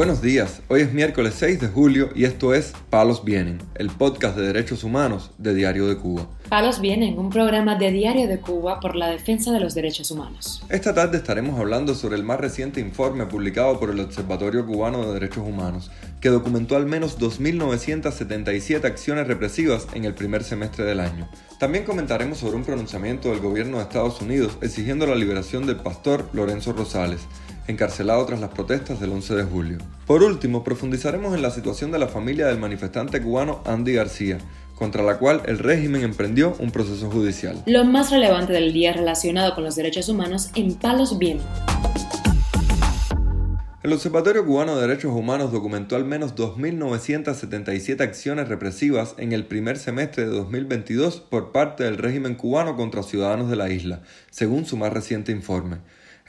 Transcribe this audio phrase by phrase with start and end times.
[0.00, 4.34] Buenos días, hoy es miércoles 6 de julio y esto es Palos Vienen, el podcast
[4.34, 6.26] de derechos humanos de Diario de Cuba.
[6.48, 10.62] Palos Vienen, un programa de Diario de Cuba por la defensa de los derechos humanos.
[10.70, 15.12] Esta tarde estaremos hablando sobre el más reciente informe publicado por el Observatorio Cubano de
[15.12, 15.90] Derechos Humanos,
[16.22, 21.28] que documentó al menos 2.977 acciones represivas en el primer semestre del año.
[21.58, 26.26] También comentaremos sobre un pronunciamiento del gobierno de Estados Unidos exigiendo la liberación del pastor
[26.32, 27.20] Lorenzo Rosales
[27.70, 29.78] encarcelado tras las protestas del 11 de julio.
[30.06, 34.38] Por último, profundizaremos en la situación de la familia del manifestante cubano Andy García,
[34.74, 37.62] contra la cual el régimen emprendió un proceso judicial.
[37.66, 41.46] Lo más relevante del día relacionado con los derechos humanos en Palos Vientos.
[43.82, 49.78] El Observatorio Cubano de Derechos Humanos documentó al menos 2.977 acciones represivas en el primer
[49.78, 54.76] semestre de 2022 por parte del régimen cubano contra ciudadanos de la isla, según su
[54.76, 55.78] más reciente informe.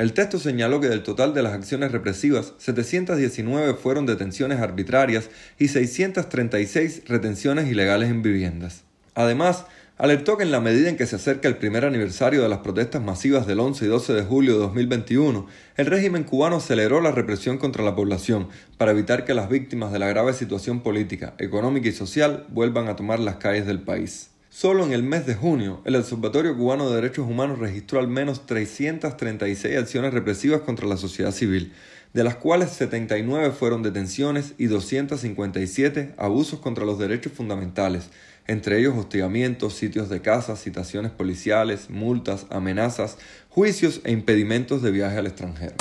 [0.02, 5.68] El texto señaló que del total de las acciones represivas, 719 fueron detenciones arbitrarias y
[5.68, 8.82] 636 retenciones ilegales en viviendas.
[9.14, 9.68] Además,
[10.00, 13.04] alertó que en la medida en que se acerca el primer aniversario de las protestas
[13.04, 15.46] masivas del 11 y 12 de julio de 2021,
[15.78, 18.48] el régimen cubano aceleró la represión contra la población
[18.80, 22.96] para evitar que las víctimas de la grave situación política, económica y social vuelvan a
[22.96, 24.31] tomar las calles del país.
[24.54, 28.46] Solo en el mes de junio, el Observatorio Cubano de Derechos Humanos registró al menos
[28.46, 31.72] 336 acciones represivas contra la sociedad civil,
[32.12, 38.10] de las cuales 79 fueron detenciones y 257 abusos contra los derechos fundamentales,
[38.46, 45.18] entre ellos hostigamientos, sitios de caza, citaciones policiales, multas, amenazas, juicios e impedimentos de viaje
[45.18, 45.76] al extranjero.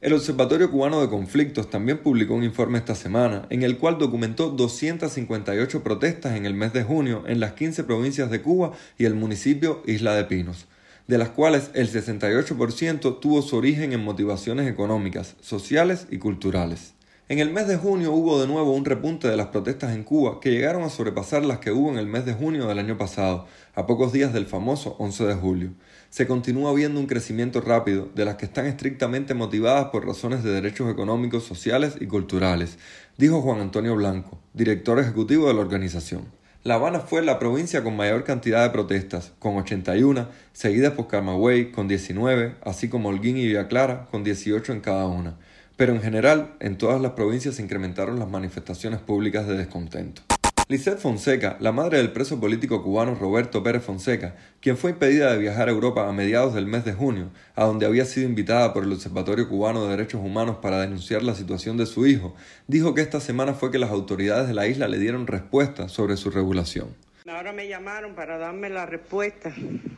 [0.00, 4.48] El Observatorio Cubano de Conflictos también publicó un informe esta semana en el cual documentó
[4.48, 9.14] 258 protestas en el mes de junio en las 15 provincias de Cuba y el
[9.14, 10.68] municipio Isla de Pinos,
[11.06, 16.94] de las cuales el 68% tuvo su origen en motivaciones económicas, sociales y culturales.
[17.30, 20.40] En el mes de junio hubo de nuevo un repunte de las protestas en Cuba
[20.40, 23.46] que llegaron a sobrepasar las que hubo en el mes de junio del año pasado,
[23.76, 25.70] a pocos días del famoso 11 de julio.
[26.08, 30.50] Se continúa viendo un crecimiento rápido de las que están estrictamente motivadas por razones de
[30.50, 32.78] derechos económicos, sociales y culturales,
[33.16, 36.24] dijo Juan Antonio Blanco, director ejecutivo de la organización.
[36.64, 41.70] La Habana fue la provincia con mayor cantidad de protestas, con 81, seguidas por Camagüey
[41.70, 45.36] con 19, así como Holguín y Villa Clara con 18 en cada una
[45.80, 50.20] pero en general en todas las provincias se incrementaron las manifestaciones públicas de descontento.
[50.68, 55.38] Lisette Fonseca, la madre del preso político cubano Roberto Pérez Fonseca, quien fue impedida de
[55.38, 58.84] viajar a Europa a mediados del mes de junio, a donde había sido invitada por
[58.84, 62.34] el Observatorio Cubano de Derechos Humanos para denunciar la situación de su hijo,
[62.66, 66.18] dijo que esta semana fue que las autoridades de la isla le dieron respuesta sobre
[66.18, 66.94] su regulación.
[67.26, 69.50] Ahora me llamaron para darme la respuesta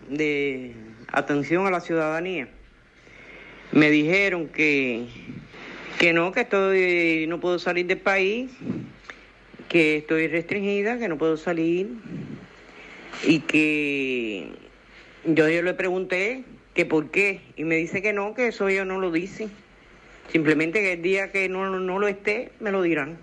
[0.08, 0.76] de
[1.08, 2.48] atención a la ciudadanía.
[3.72, 5.08] Me dijeron que
[6.02, 8.50] que no, que estoy, no puedo salir del país,
[9.68, 11.90] que estoy restringida, que no puedo salir
[13.24, 14.48] y que
[15.24, 16.42] yo, yo le pregunté
[16.74, 19.46] que por qué y me dice que no, que eso yo no lo dice.
[20.32, 23.16] Simplemente que el día que no, no lo esté, me lo dirán.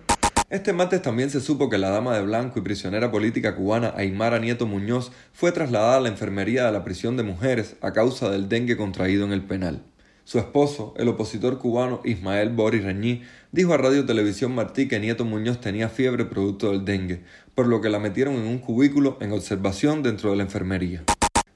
[0.50, 4.40] Este martes también se supo que la dama de blanco y prisionera política cubana Aymara
[4.40, 8.48] Nieto Muñoz fue trasladada a la enfermería de la prisión de mujeres a causa del
[8.48, 9.84] dengue contraído en el penal.
[10.30, 15.26] Su esposo, el opositor cubano Ismael Boris Reñí, dijo a Radio Televisión Martí que Nieto
[15.26, 17.24] Muñoz tenía fiebre producto del dengue,
[17.56, 21.04] por lo que la metieron en un cubículo en observación dentro de la enfermería.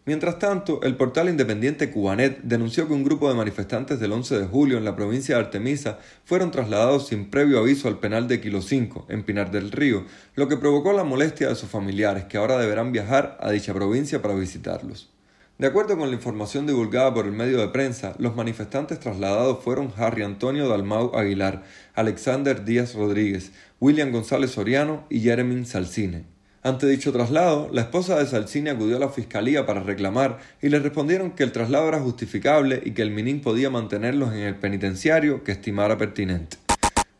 [0.08, 4.48] Mientras tanto, el portal independiente Cubanet denunció que un grupo de manifestantes del 11 de
[4.48, 8.64] julio en la provincia de Artemisa fueron trasladados sin previo aviso al penal de Kilo
[8.64, 10.04] 5, en Pinar del Río,
[10.34, 14.20] lo que provocó la molestia de sus familiares, que ahora deberán viajar a dicha provincia
[14.24, 15.12] para visitarlos.
[15.59, 19.94] De acuerdo con la información divulgada por el medio de prensa, los manifestantes trasladados fueron
[19.97, 26.25] Harry Antonio Dalmau Aguilar, Alexander Díaz Rodríguez, William González Soriano y Jeremy Salcine.
[26.63, 30.80] Ante dicho traslado, la esposa de Salcine acudió a la fiscalía para reclamar y le
[30.80, 35.44] respondieron que el traslado era justificable y que el Minin podía mantenerlos en el penitenciario
[35.44, 36.57] que estimara pertinente.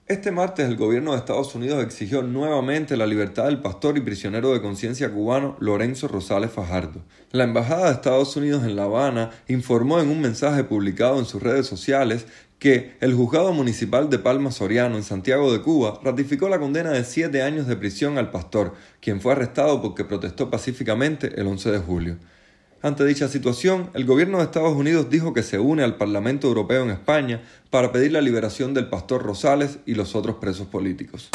[0.06, 4.52] Este martes el gobierno de Estados Unidos exigió nuevamente la libertad del pastor y prisionero
[4.52, 7.02] de conciencia cubano Lorenzo Rosales Fajardo.
[7.32, 11.42] La Embajada de Estados Unidos en La Habana informó en un mensaje publicado en sus
[11.42, 12.26] redes sociales
[12.60, 17.06] que el juzgado municipal de Palma Soriano en Santiago de Cuba ratificó la condena de
[17.06, 21.80] siete años de prisión al pastor, quien fue arrestado porque protestó pacíficamente el 11 de
[21.80, 22.18] julio.
[22.84, 26.84] Ante dicha situación, el gobierno de Estados Unidos dijo que se une al Parlamento Europeo
[26.84, 31.30] en España para pedir la liberación del pastor Rosales y los otros presos políticos.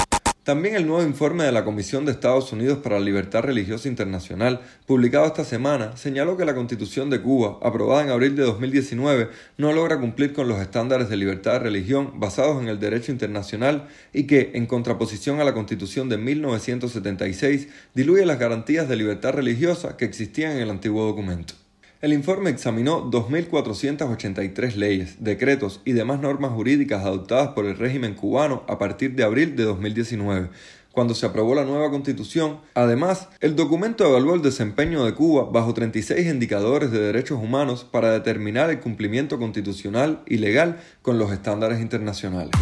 [0.48, 4.62] También el nuevo informe de la Comisión de Estados Unidos para la Libertad Religiosa Internacional,
[4.86, 9.28] publicado esta semana, señaló que la Constitución de Cuba, aprobada en abril de 2019,
[9.58, 13.88] no logra cumplir con los estándares de libertad de religión basados en el derecho internacional
[14.14, 19.98] y que, en contraposición a la Constitución de 1976, diluye las garantías de libertad religiosa
[19.98, 21.67] que existían en el antiguo documento.
[22.00, 28.62] El informe examinó 2.483 leyes, decretos y demás normas jurídicas adoptadas por el régimen cubano
[28.68, 30.50] a partir de abril de 2019,
[30.92, 32.60] cuando se aprobó la nueva constitución.
[32.74, 38.12] Además, el documento evaluó el desempeño de Cuba bajo 36 indicadores de derechos humanos para
[38.12, 42.52] determinar el cumplimiento constitucional y legal con los estándares internacionales.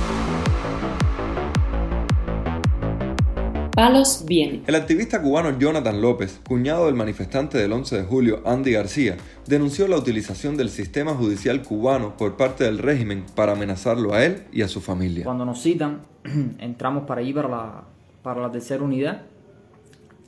[3.77, 4.63] Palos viene.
[4.67, 9.87] El activista cubano Jonathan López, cuñado del manifestante del 11 de julio Andy García, denunció
[9.87, 14.63] la utilización del sistema judicial cubano por parte del régimen para amenazarlo a él y
[14.63, 15.25] a su familia.
[15.25, 16.01] Cuando nos citan,
[16.59, 17.85] entramos para allí para la,
[18.23, 19.23] para la tercera unidad.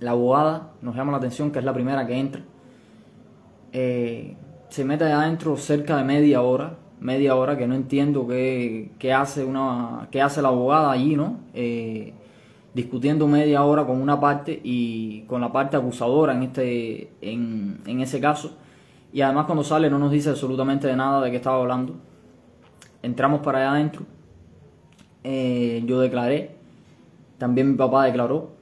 [0.00, 2.43] La abogada nos llama la atención que es la primera que entra.
[3.73, 4.37] Eh,
[4.69, 10.06] se mete adentro cerca de media hora, media hora que no entiendo qué, hace, una,
[10.11, 11.39] qué hace la abogada allí, ¿no?
[11.55, 12.12] Eh,
[12.75, 18.00] discutiendo media hora con una parte y con la parte acusadora en, este, en, en
[18.00, 18.56] ese caso.
[19.12, 21.94] Y además cuando sale no nos dice absolutamente de nada de qué estaba hablando.
[23.03, 24.03] Entramos para allá adentro.
[25.25, 26.56] Eh, yo declaré.
[27.38, 28.53] También mi papá declaró.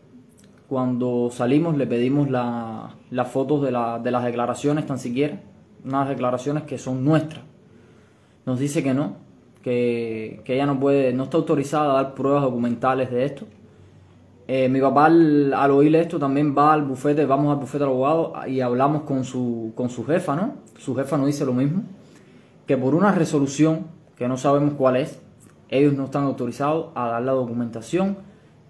[0.69, 5.41] Cuando salimos le pedimos las fotos de, de las declaraciones tan siquiera.
[5.85, 7.45] Unas declaraciones que son nuestras.
[8.45, 9.17] Nos dice que no,
[9.63, 13.47] que, que, ella no puede, no está autorizada a dar pruebas documentales de esto.
[14.49, 18.33] Eh, mi papá al, oír esto también va al bufete, vamos al bufete del abogado
[18.47, 20.55] y hablamos con su, con su jefa, ¿no?
[20.79, 21.83] Su jefa nos dice lo mismo,
[22.65, 25.21] que por una resolución, que no sabemos cuál es,
[25.69, 28.19] ellos no están autorizados a dar la documentación,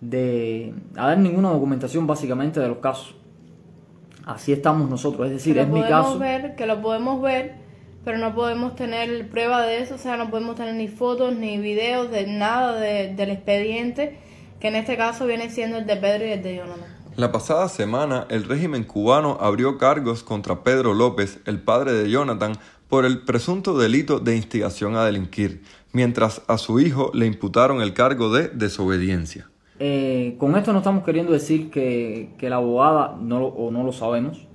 [0.00, 3.14] de, a dar ninguna documentación básicamente de los casos.
[4.25, 6.19] Así estamos nosotros, es decir, es mi caso.
[6.19, 7.55] Ver, que lo podemos ver,
[8.02, 11.58] pero no podemos tener prueba de eso, o sea, no podemos tener ni fotos ni
[11.58, 14.25] videos de nada del expediente
[14.60, 16.96] que en este caso viene siendo el de Pedro y el de Jonathan.
[17.16, 22.52] La pasada semana, el régimen cubano abrió cargos contra Pedro López, el padre de Jonathan,
[22.88, 25.62] por el presunto delito de instigación a delinquir,
[25.92, 29.48] mientras a su hijo le imputaron el cargo de desobediencia.
[29.78, 34.46] Eh, con esto no estamos queriendo decir que, la abogada, no o no lo sabemos,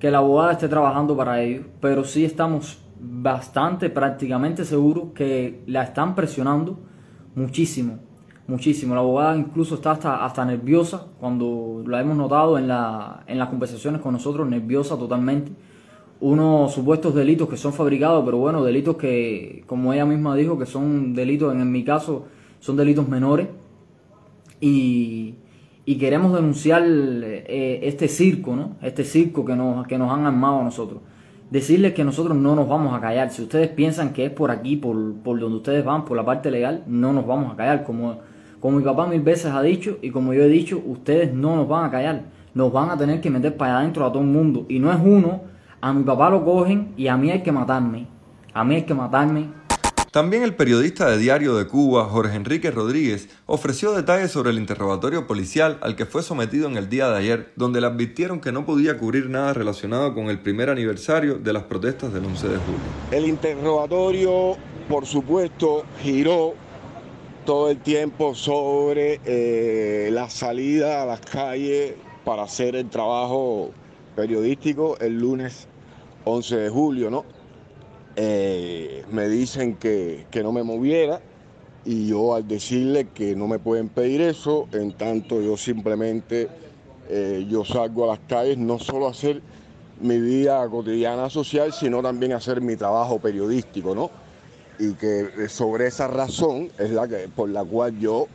[0.00, 5.84] que la abogada esté trabajando para ello, pero sí estamos bastante, prácticamente seguros que la
[5.84, 6.80] están presionando
[7.34, 8.09] muchísimo
[8.50, 8.94] muchísimo.
[8.94, 13.48] La abogada incluso está hasta, hasta nerviosa cuando la hemos notado en, la, en las
[13.48, 15.52] conversaciones con nosotros, nerviosa totalmente.
[16.20, 20.66] Unos supuestos delitos que son fabricados, pero bueno, delitos que, como ella misma dijo, que
[20.66, 22.26] son delitos, en, mi caso,
[22.58, 23.48] son delitos menores.
[24.60, 25.36] Y,
[25.86, 28.76] y queremos denunciar eh, este circo, ¿no?
[28.82, 31.00] Este circo que nos, que nos han armado a nosotros
[31.50, 33.30] decirles que nosotros no nos vamos a callar.
[33.30, 36.50] Si ustedes piensan que es por aquí, por, por donde ustedes van, por la parte
[36.50, 37.82] legal, no nos vamos a callar.
[37.84, 38.18] Como
[38.60, 41.66] como mi papá mil veces ha dicho y como yo he dicho, ustedes no nos
[41.66, 42.24] van a callar.
[42.52, 44.66] Nos van a tener que meter para adentro a todo el mundo.
[44.68, 45.42] Y no es uno,
[45.80, 48.06] a mi papá lo cogen y a mí hay que matarme.
[48.52, 49.60] A mí hay que matarme.
[50.10, 55.28] También el periodista de Diario de Cuba, Jorge Enrique Rodríguez, ofreció detalles sobre el interrogatorio
[55.28, 58.66] policial al que fue sometido en el día de ayer, donde le advirtieron que no
[58.66, 62.80] podía cubrir nada relacionado con el primer aniversario de las protestas del 11 de julio.
[63.12, 64.56] El interrogatorio,
[64.88, 66.54] por supuesto, giró
[67.44, 71.94] todo el tiempo sobre eh, la salida a las calles
[72.24, 73.70] para hacer el trabajo
[74.14, 75.66] periodístico el lunes
[76.24, 77.24] 11 de julio, ¿no?
[78.16, 81.20] Eh, me dicen que, no me moviera
[81.84, 86.48] y yo al decirle que no me pueden pedir eso, en tanto yo simplemente
[87.08, 89.40] eh, yo salgo a las calles no solo a hacer
[90.00, 94.10] mi vida cotidiana social, sino también a hacer mi trabajo periodístico, ¿no?
[94.80, 98.26] Y que eh, sobre esa razón es la que, por la cual yo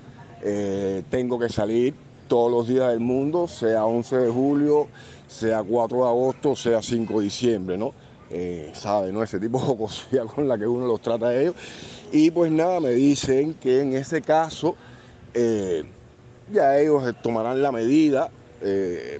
[0.44, 1.96] eh, tengo que salir
[2.28, 4.88] todos los días del mundo, sea 11 de julio,
[5.28, 7.94] sea 4 de agosto, sea 5 de diciembre, ¿no?
[8.30, 9.12] Eh, ¿Sabe?
[9.12, 9.24] ¿no?
[9.24, 11.56] Ese tipo de cosas con la que uno los trata a ellos.
[12.12, 14.76] Y pues nada, me dicen que en ese caso
[16.54, 18.30] ya ellos tomarán la medida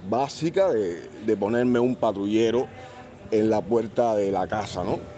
[0.08, 2.66] básica de, de ponerme un patrullero
[3.30, 5.15] en la puerta de la casa, ¿no?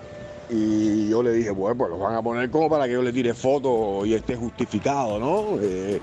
[0.50, 3.34] Y yo le dije, bueno, pues van a poner como para que yo le tire
[3.34, 5.60] fotos y esté justificado, ¿no?
[5.60, 6.00] Eh,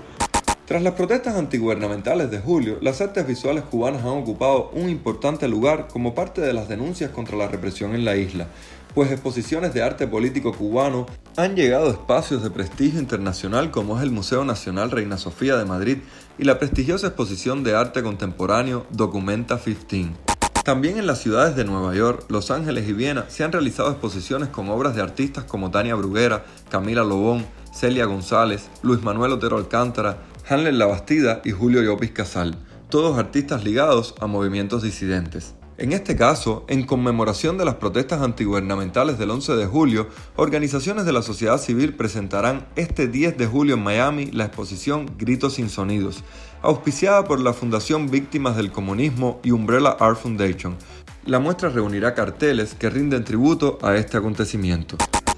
[0.66, 5.86] Tras las protestas antigubernamentales de julio, las artes visuales cubanas han ocupado un importante lugar
[5.86, 8.48] como parte de las denuncias contra la represión en la isla,
[8.92, 14.02] pues exposiciones de arte político cubano han llegado a espacios de prestigio internacional como es
[14.02, 15.98] el Museo Nacional Reina Sofía de Madrid
[16.38, 20.35] y la prestigiosa exposición de arte contemporáneo Documenta 15.
[20.66, 24.48] También en las ciudades de Nueva York, Los Ángeles y Viena se han realizado exposiciones
[24.48, 30.18] con obras de artistas como Tania Bruguera, Camila Lobón, Celia González, Luis Manuel Otero Alcántara,
[30.48, 32.56] Hanler Labastida y Julio Llopis Casal,
[32.90, 35.54] todos artistas ligados a movimientos disidentes.
[35.78, 41.12] En este caso, en conmemoración de las protestas antigubernamentales del 11 de julio, organizaciones de
[41.12, 46.24] la sociedad civil presentarán este 10 de julio en Miami la exposición Gritos sin Sonidos,
[46.62, 50.76] auspiciada por la Fundación Víctimas del Comunismo y Umbrella Art Foundation.
[51.26, 54.96] La muestra reunirá carteles que rinden tributo a este acontecimiento.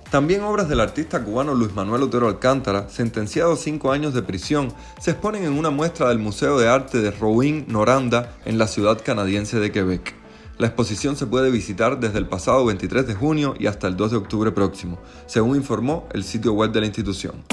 [0.09, 4.73] También obras del artista cubano Luis Manuel Otero Alcántara, sentenciado a cinco años de prisión,
[5.01, 9.03] se exponen en una muestra del Museo de Arte de Rouen, Noranda, en la ciudad
[9.05, 10.28] canadiense de Quebec.
[10.59, 14.11] La exposición se puede visitar desde el pasado 23 de junio y hasta el 2
[14.11, 17.45] de octubre próximo, según informó el sitio web de la institución.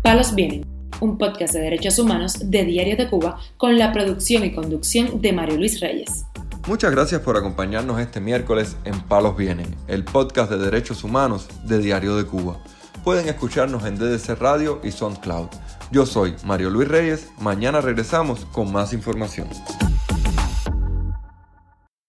[0.00, 0.64] Palos Vienen,
[1.00, 5.32] un podcast de derechos humanos de Diario de Cuba con la producción y conducción de
[5.32, 6.24] Mario Luis Reyes.
[6.68, 11.80] Muchas gracias por acompañarnos este miércoles en Palos Vienen, el podcast de derechos humanos de
[11.80, 12.62] Diario de Cuba.
[13.02, 15.48] Pueden escucharnos en DDC Radio y SoundCloud.
[15.90, 19.48] Yo soy Mario Luis Reyes, mañana regresamos con más información.